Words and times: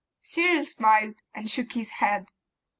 Cyril 0.23 0.65
smiled, 0.65 1.21
and 1.35 1.47
shook 1.47 1.73
his 1.73 1.91
head. 1.91 2.31